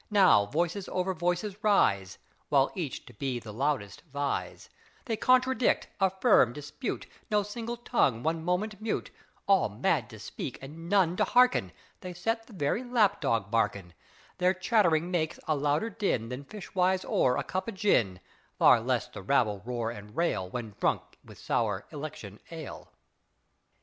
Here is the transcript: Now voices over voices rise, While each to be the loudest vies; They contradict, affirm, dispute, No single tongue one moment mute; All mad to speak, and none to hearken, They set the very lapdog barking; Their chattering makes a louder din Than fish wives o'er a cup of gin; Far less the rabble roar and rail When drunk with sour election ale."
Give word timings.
Now 0.09 0.47
voices 0.47 0.89
over 0.89 1.13
voices 1.13 1.55
rise, 1.63 2.17
While 2.49 2.71
each 2.73 3.05
to 3.05 3.13
be 3.13 3.37
the 3.37 3.53
loudest 3.53 4.01
vies; 4.11 4.67
They 5.05 5.15
contradict, 5.15 5.89
affirm, 5.99 6.53
dispute, 6.53 7.05
No 7.29 7.43
single 7.43 7.77
tongue 7.77 8.23
one 8.23 8.43
moment 8.43 8.81
mute; 8.81 9.11
All 9.45 9.69
mad 9.69 10.09
to 10.09 10.17
speak, 10.17 10.57
and 10.59 10.89
none 10.89 11.15
to 11.17 11.23
hearken, 11.23 11.71
They 11.99 12.15
set 12.15 12.47
the 12.47 12.53
very 12.53 12.83
lapdog 12.83 13.51
barking; 13.51 13.93
Their 14.39 14.55
chattering 14.55 15.11
makes 15.11 15.39
a 15.47 15.55
louder 15.55 15.91
din 15.91 16.29
Than 16.29 16.45
fish 16.45 16.73
wives 16.73 17.05
o'er 17.05 17.37
a 17.37 17.43
cup 17.43 17.67
of 17.67 17.75
gin; 17.75 18.21
Far 18.57 18.79
less 18.81 19.07
the 19.07 19.21
rabble 19.21 19.61
roar 19.63 19.91
and 19.91 20.17
rail 20.17 20.49
When 20.49 20.73
drunk 20.79 21.03
with 21.23 21.37
sour 21.37 21.85
election 21.91 22.39
ale." 22.49 22.91